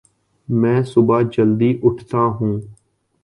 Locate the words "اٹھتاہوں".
1.83-2.55